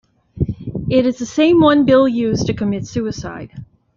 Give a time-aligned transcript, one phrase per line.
[0.89, 3.51] It is the same one Bill used to commit suicide.